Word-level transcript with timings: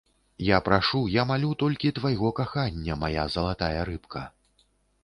Я 0.45 0.57
прашу, 0.69 1.01
я 1.15 1.25
малю 1.31 1.51
толькі 1.65 1.91
твайго 1.99 2.33
кахання, 2.41 2.99
мая 3.05 3.31
залатая 3.37 3.81
рыбка. 3.93 4.27